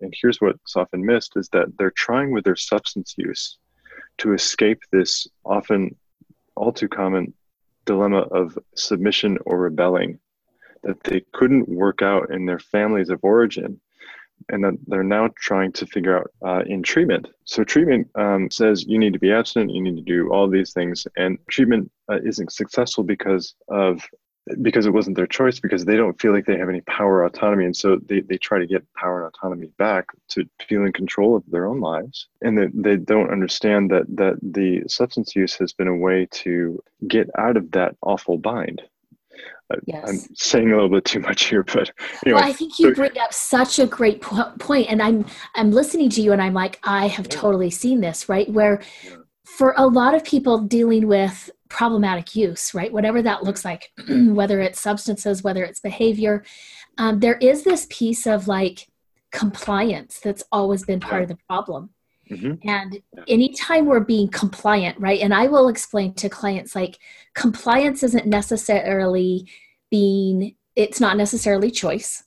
[0.00, 3.58] and here's what's often missed is that they're trying with their substance use
[4.20, 5.94] to escape this often
[6.54, 7.32] all too common
[7.86, 10.18] dilemma of submission or rebelling
[10.82, 13.80] that they couldn't work out in their families of origin
[14.48, 17.28] and that they're now trying to figure out uh, in treatment.
[17.44, 20.72] So treatment um, says you need to be abstinent, you need to do all these
[20.72, 24.02] things, and treatment uh, isn't successful because of
[24.62, 27.24] because it wasn't their choice because they don't feel like they have any power or
[27.24, 30.92] autonomy and so they, they try to get power and autonomy back to feel in
[30.92, 35.54] control of their own lives and that they don't understand that that the substance use
[35.54, 38.82] has been a way to get out of that awful bind
[39.84, 40.08] Yes.
[40.08, 41.92] I'm saying a little bit too much here, but
[42.26, 42.40] anyway.
[42.40, 46.10] Well, I think you bring up such a great po- point, and I'm I'm listening
[46.10, 48.48] to you, and I'm like, I have totally seen this, right?
[48.50, 48.82] Where
[49.44, 52.92] for a lot of people dealing with problematic use, right?
[52.92, 56.44] Whatever that looks like, whether it's substances, whether it's behavior,
[56.98, 58.88] um, there is this piece of like
[59.32, 61.90] compliance that's always been part of the problem.
[62.30, 62.68] Mm-hmm.
[62.68, 65.20] And anytime we're being compliant, right?
[65.20, 66.98] And I will explain to clients like
[67.34, 69.48] compliance isn't necessarily
[69.90, 72.24] being, it's not necessarily choice.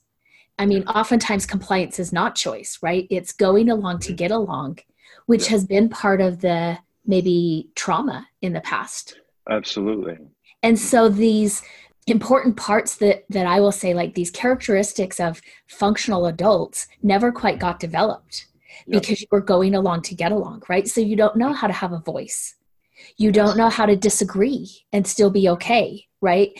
[0.58, 3.06] I mean, oftentimes compliance is not choice, right?
[3.10, 4.16] It's going along to mm-hmm.
[4.16, 4.78] get along,
[5.26, 9.18] which has been part of the maybe trauma in the past.
[9.48, 10.18] Absolutely.
[10.62, 11.62] And so these
[12.06, 17.58] important parts that that I will say like these characteristics of functional adults never quite
[17.58, 18.46] got developed
[18.86, 19.02] yep.
[19.02, 20.86] because you were going along to get along, right?
[20.86, 22.56] So you don't know how to have a voice.
[23.16, 26.50] You don't know how to disagree and still be okay, right?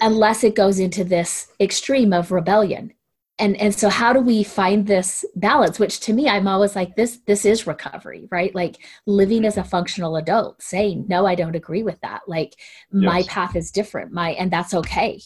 [0.00, 2.92] Unless it goes into this extreme of rebellion
[3.38, 6.96] and and so how do we find this balance which to me i'm always like
[6.96, 8.54] this this is recovery right?
[8.54, 9.68] Like living as a mm-hmm.
[9.68, 12.22] functional adult saying no i don't agree with that.
[12.26, 12.54] Like
[12.92, 13.04] yes.
[13.12, 14.12] my path is different.
[14.12, 15.20] My and that's okay.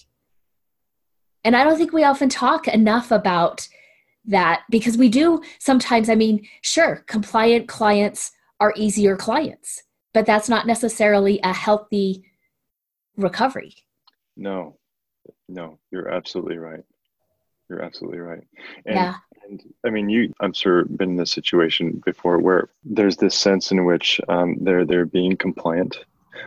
[1.44, 3.68] And i don't think we often talk enough about
[4.26, 10.48] that because we do sometimes i mean sure compliant clients are easier clients but that's
[10.48, 12.24] not necessarily a healthy
[13.16, 13.74] recovery.
[14.36, 14.76] No.
[15.48, 16.84] No you're absolutely right
[17.70, 18.42] You're absolutely right.
[18.84, 19.14] And, yeah.
[19.44, 23.70] And I mean, you, I'm sure, been in this situation before where there's this sense
[23.70, 26.04] in which um, they're they're being compliant,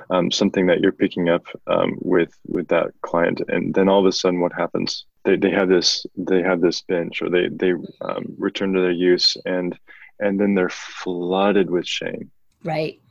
[0.10, 4.06] um, something that you're picking up um, with with that client, and then all of
[4.06, 5.06] a sudden, what happens?
[5.24, 8.92] They, they have this they have this binge, or they they um, return to their
[8.92, 9.80] use, and
[10.20, 12.32] and then they're flooded with shame.
[12.66, 13.02] Right.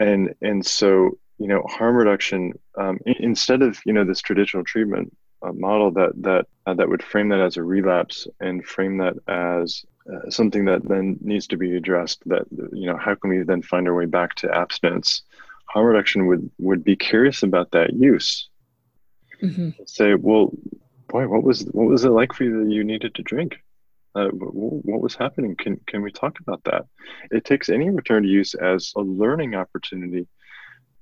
[0.00, 5.16] And and so you know harm reduction um, instead of you know this traditional treatment
[5.44, 9.14] uh, model that that uh, that would frame that as a relapse and frame that
[9.28, 13.42] as uh, something that then needs to be addressed that you know how can we
[13.42, 15.22] then find our way back to abstinence?
[15.66, 18.48] Harm reduction would would be curious about that use.
[19.42, 19.70] Mm-hmm.
[19.86, 20.52] say well
[21.08, 23.56] boy what was what was it like for you that you needed to drink?
[24.14, 25.56] Uh, what was happening?
[25.56, 26.86] Can can we talk about that?
[27.30, 30.28] It takes any return to use as a learning opportunity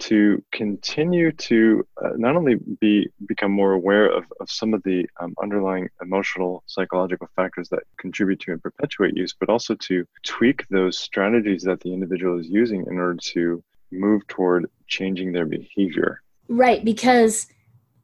[0.03, 5.07] to continue to uh, not only be become more aware of, of some of the
[5.21, 10.67] um, underlying emotional psychological factors that contribute to and perpetuate use but also to tweak
[10.71, 13.63] those strategies that the individual is using in order to
[13.93, 16.21] move toward changing their behavior.
[16.49, 17.47] Right because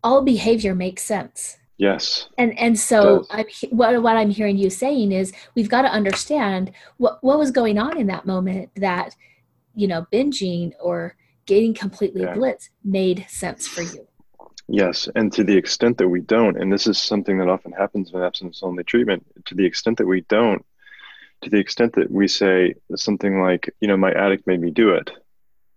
[0.04, 1.56] all behavior makes sense.
[1.78, 2.28] Yes.
[2.38, 6.72] And and so I'm, what, what i'm hearing you saying is we've got to understand
[6.96, 9.16] what what was going on in that moment that
[9.74, 11.16] you know binging or
[11.48, 12.34] getting completely yeah.
[12.34, 14.06] blitz made sense for you.
[14.68, 18.12] Yes, and to the extent that we don't, and this is something that often happens
[18.12, 20.64] with abstinence only treatment, to the extent that we don't,
[21.40, 24.90] to the extent that we say something like, you know, my addict made me do
[24.90, 25.10] it,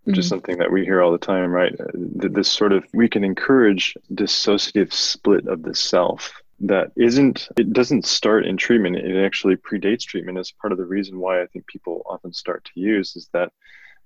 [0.03, 0.19] which mm-hmm.
[0.19, 1.73] is something that we hear all the time, right?
[1.93, 8.05] This sort of, we can encourage dissociative split of the self that isn't, it doesn't
[8.05, 8.97] start in treatment.
[8.97, 12.65] It actually predates treatment as part of the reason why I think people often start
[12.65, 13.53] to use is that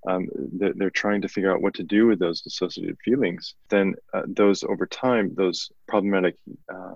[0.08, 3.96] um, they're, they're, trying to figure out what to do with those dissociative feelings, then
[4.13, 6.36] uh, those over time, those problematic
[6.74, 6.96] uh,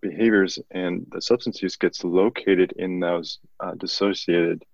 [0.00, 4.64] behaviors and the substance use gets located in those uh, dissociated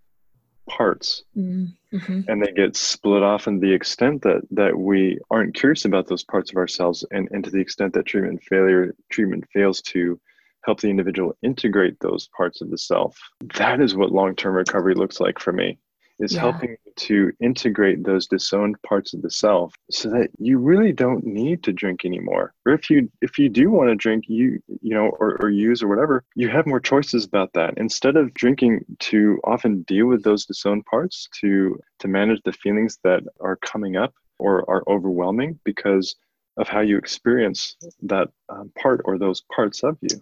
[0.69, 1.25] parts.
[1.37, 2.21] Mm-hmm.
[2.29, 6.23] and they get split off in the extent that that we aren't curious about those
[6.23, 10.21] parts of ourselves and, and to the extent that treatment failure treatment fails to
[10.67, 13.19] help the individual integrate those parts of the self.
[13.55, 15.79] That is what long-term recovery looks like for me
[16.19, 16.41] is yeah.
[16.41, 21.63] helping to integrate those disowned parts of the self so that you really don't need
[21.63, 22.55] to drink anymore.
[22.67, 25.83] Or if you if you do want to drink you you know or, or use
[25.83, 27.75] or whatever you have more choices about that.
[27.77, 32.99] Instead of drinking to often deal with those disowned parts to to manage the feelings
[33.05, 36.17] that are coming up or are overwhelming because
[36.57, 40.19] of how you experience that um, part or those parts of you.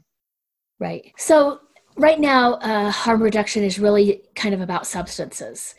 [0.79, 1.13] Right.
[1.17, 1.61] So
[1.97, 5.75] right now uh, harm reduction is really kind of about substances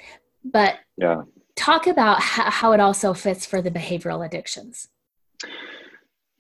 [0.52, 1.24] but yeah.
[1.56, 4.90] talk about how, how it also fits for the behavioral addictions.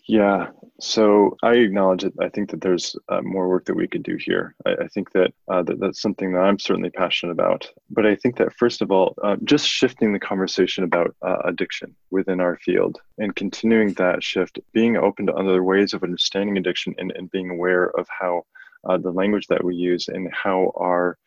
[0.07, 0.47] Yeah.
[0.79, 2.13] So i acknowledge it.
[2.21, 4.55] I think that there's uh, more work that we could do here.
[4.65, 7.69] I, I think that, uh, that that's something that i'm certainly passionate about.
[7.89, 11.95] But i think that first of all uh, just shifting the conversation about uh, addiction
[12.09, 16.95] within our field and continuing that shift being open to other ways of understanding addiction
[16.99, 18.43] and, and being aware of how
[18.87, 21.17] uh, the language that we use and how our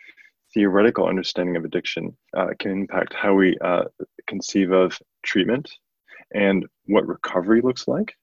[0.52, 3.84] theoretical understanding of addiction uh, can impact how we uh,
[4.26, 5.70] conceive of treatment
[6.34, 8.14] and what recovery looks like.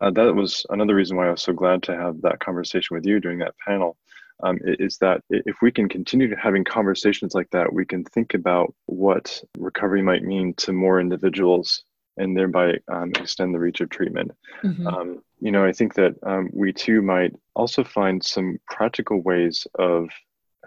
[0.00, 3.06] Uh, that was another reason why I was so glad to have that conversation with
[3.06, 3.96] you during that panel.
[4.42, 8.34] Um, is that if we can continue to having conversations like that, we can think
[8.34, 11.84] about what recovery might mean to more individuals
[12.16, 14.32] and thereby um, extend the reach of treatment.
[14.64, 14.86] Mm-hmm.
[14.88, 19.66] Um, you know, I think that um, we too might also find some practical ways
[19.78, 20.08] of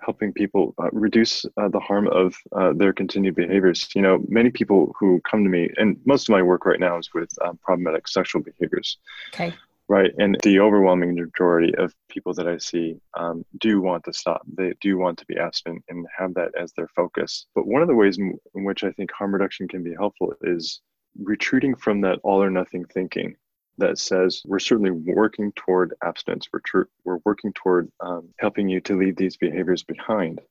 [0.06, 3.90] helping people uh, reduce uh, the harm of uh, their continued behaviors.
[3.96, 7.00] You know, many people who come to me, and most of my work right now
[7.00, 9.00] is with um, problematic sexual behaviors.
[9.34, 9.52] Okay.
[9.90, 10.12] Right.
[10.20, 14.44] And the overwhelming majority of people that I see um, do want to stop.
[14.56, 17.48] They do want to be abstinent and have that as their focus.
[17.56, 20.34] But one of the ways in, in which I think harm reduction can be helpful
[20.42, 20.82] is
[21.18, 23.36] retreating from that all or nothing thinking
[23.78, 26.48] that says we're certainly working toward abstinence.
[26.52, 30.42] We're, tr- we're working toward um, helping you to leave these behaviors behind.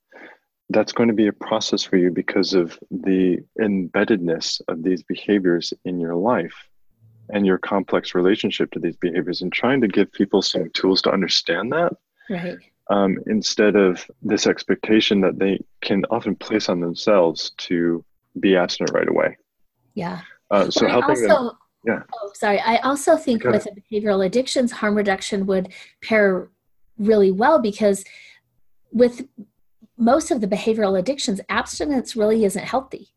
[0.70, 5.72] That's going to be a process for you because of the embeddedness of these behaviors
[5.84, 6.68] in your life
[7.30, 11.10] and your complex relationship to these behaviors and trying to give people some tools to
[11.10, 11.92] understand that
[12.30, 12.56] right.
[12.90, 18.04] um, instead of this expectation that they can often place on themselves to
[18.38, 19.36] be abstinent right away.
[19.94, 20.20] Yeah.
[20.50, 21.50] Uh, so helping also, them,
[21.86, 22.02] yeah.
[22.14, 22.60] Oh, sorry.
[22.60, 25.72] I also think with behavioral addictions, harm reduction would
[26.02, 26.50] pair
[26.98, 28.04] really well because
[28.92, 29.28] with
[29.96, 33.08] most of the behavioral addictions, abstinence really isn't healthy.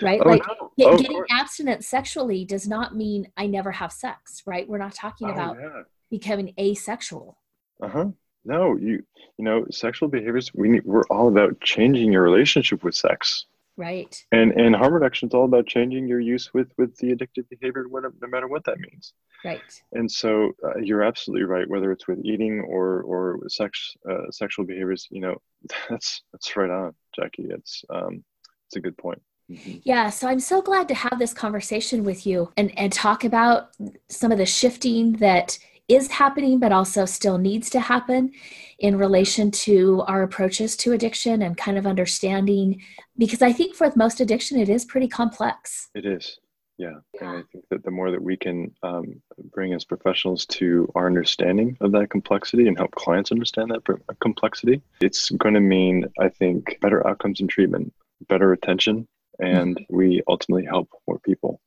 [0.00, 0.20] Right?
[0.24, 0.72] Oh, like no.
[0.78, 4.66] get, oh, getting abstinent sexually does not mean I never have sex, right?
[4.66, 5.82] We're not talking oh, about yeah.
[6.10, 7.38] becoming asexual.
[7.82, 8.06] Uh-huh.
[8.44, 9.04] no, you
[9.38, 10.52] you know, sexual behaviors.
[10.54, 13.46] We need, we're all about changing your relationship with sex.
[13.76, 14.24] Right.
[14.30, 17.86] And and harm reduction is all about changing your use with with the addictive behavior,
[17.88, 19.14] whatever, no matter what that means.
[19.44, 19.60] Right.
[19.92, 21.68] And so uh, you're absolutely right.
[21.68, 25.36] Whether it's with eating or or sex uh, sexual behaviors, you know,
[25.90, 27.48] that's that's right on, Jackie.
[27.50, 28.24] It's um,
[28.68, 29.20] it's a good point.
[29.50, 29.78] Mm-hmm.
[29.82, 33.70] Yeah, so I'm so glad to have this conversation with you and and talk about
[34.08, 35.58] some of the shifting that
[35.88, 38.32] is happening, but also still needs to happen
[38.78, 42.82] in relation to our approaches to addiction and kind of understanding.
[43.18, 45.90] Because I think for most addiction, it is pretty complex.
[45.94, 46.38] It is.
[46.78, 46.94] Yeah.
[47.14, 47.28] yeah.
[47.28, 49.22] And I think that the more that we can um,
[49.52, 53.84] bring as professionals to our understanding of that complexity and help clients understand that
[54.20, 57.92] complexity, it's going to mean, I think, better outcomes in treatment,
[58.28, 59.06] better attention,
[59.38, 59.96] and mm-hmm.
[59.96, 61.60] we ultimately help more people.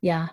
[0.00, 0.28] Yeah.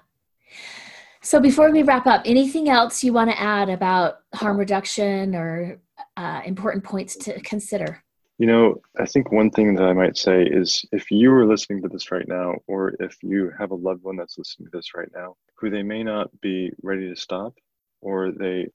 [1.21, 5.79] So before we wrap up, anything else you want to add about harm reduction or
[6.15, 8.03] uh, important points to consider?
[8.37, 11.81] You know, I think one thing that I might say is if you are listening
[11.81, 14.95] to this right now, or if you have a loved one that's listening to this
[14.95, 17.53] right now, who they may not be ready to stop,
[17.99, 18.67] or they,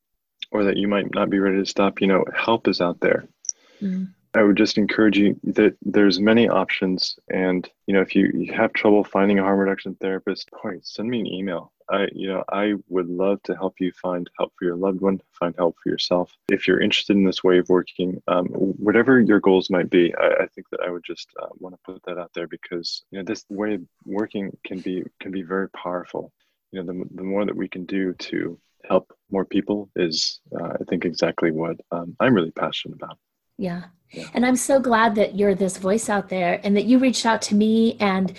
[0.53, 3.25] or that you might not be ready to stop, you know, help is out there.
[3.81, 4.13] Mm.
[4.35, 8.53] I would just encourage you that there's many options, and you know, if you, you
[8.53, 11.73] have trouble finding a harm reduction therapist, boy, send me an email.
[11.89, 15.21] I, you know, I would love to help you find help for your loved one,
[15.39, 16.33] find help for yourself.
[16.49, 20.45] If you're interested in this way of working, um, whatever your goals might be, I,
[20.45, 23.19] I think that I would just uh, want to put that out there because you
[23.19, 26.33] know this way of working can be can be very powerful.
[26.73, 28.59] You know, the the more that we can do to
[28.89, 33.19] help more people is, uh, I think, exactly what um, I'm really passionate about.
[33.59, 33.85] Yeah.
[34.15, 34.29] Yeah.
[34.35, 37.43] And I'm so glad that you're this voice out there and that you reached out
[37.43, 38.33] to me and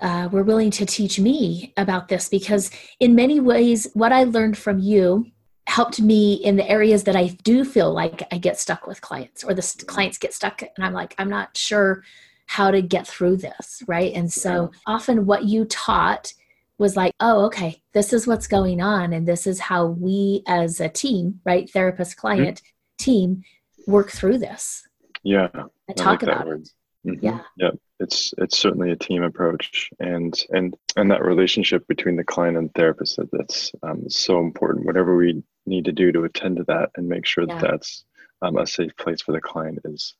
[0.00, 2.70] uh, were willing to teach me about this because,
[3.00, 5.26] in many ways, what I learned from you
[5.66, 9.44] helped me in the areas that I do feel like I get stuck with clients
[9.44, 12.02] or the clients get stuck and I'm like, I'm not sure
[12.46, 14.12] how to get through this, right?
[14.12, 16.34] And so often what you taught
[16.78, 19.12] was like, oh, okay, this is what's going on.
[19.12, 21.70] And this is how we as a team, right?
[21.70, 23.04] Therapist client mm-hmm.
[23.04, 23.42] team
[23.86, 24.86] work through this.
[25.22, 25.48] Yeah.
[25.88, 26.68] And talk like about it.
[27.06, 27.24] Mm-hmm.
[27.24, 27.40] Yeah.
[27.56, 32.56] Yep it's it's certainly a team approach and and and that relationship between the client
[32.56, 36.64] and therapist that, that's um, so important whatever we need to do to attend to
[36.64, 37.58] that and make sure yeah.
[37.58, 38.04] that that's
[38.42, 40.14] um, a safe place for the client is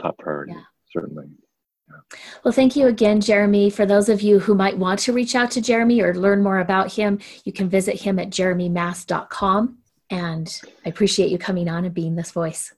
[0.00, 0.62] top priority yeah.
[0.92, 1.26] certainly
[1.88, 2.18] yeah.
[2.44, 3.68] Well, thank you again, Jeremy.
[3.68, 6.60] For those of you who might want to reach out to Jeremy or learn more
[6.60, 9.78] about him, you can visit him at jeremymass.com.
[10.08, 12.72] And I appreciate you coming on and being this voice.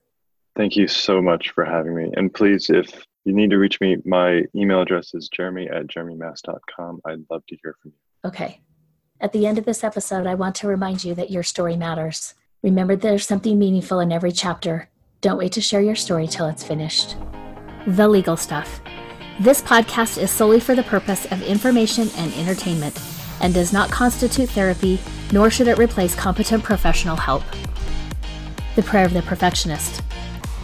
[0.57, 2.11] Thank you so much for having me.
[2.16, 7.00] And please, if you need to reach me, my email address is jeremy at jeremymass.com.
[7.07, 8.28] I'd love to hear from you.
[8.28, 8.61] Okay.
[9.20, 12.34] At the end of this episode, I want to remind you that your story matters.
[12.62, 14.88] Remember, there's something meaningful in every chapter.
[15.20, 17.16] Don't wait to share your story till it's finished.
[17.86, 18.80] The legal stuff.
[19.40, 23.00] This podcast is solely for the purpose of information and entertainment
[23.40, 25.00] and does not constitute therapy,
[25.32, 27.42] nor should it replace competent professional help.
[28.76, 30.03] The prayer of the perfectionist.